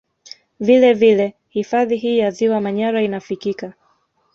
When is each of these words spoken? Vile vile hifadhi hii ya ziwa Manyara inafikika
Vile 0.59 0.93
vile 0.93 1.33
hifadhi 1.49 1.95
hii 1.97 2.17
ya 2.17 2.31
ziwa 2.31 2.61
Manyara 2.61 3.01
inafikika 3.01 3.73